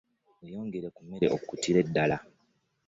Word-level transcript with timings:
Weeyongere 0.39 0.87
ku 0.95 1.01
mmere 1.05 1.27
okkutire 1.35 1.79
ddala. 1.87 2.17